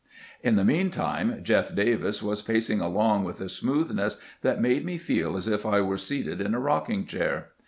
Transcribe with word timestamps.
In 0.41 0.55
the 0.55 0.63
mean 0.65 0.89
time" 0.89 1.43
Jeff 1.43 1.75
Davis" 1.75 2.23
was 2.23 2.41
pac 2.41 2.67
ing 2.71 2.81
along 2.81 3.23
with 3.23 3.39
a 3.39 3.47
smoothness 3.47 4.17
which 4.41 4.57
made 4.57 4.83
me 4.83 4.97
feel 4.97 5.37
as 5.37 5.47
if 5.47 5.63
I 5.63 5.79
were 5.81 5.99
seated 5.99 6.41
in 6.41 6.55
a 6.55 6.59
rocking 6.59 7.05
chair. 7.05 7.49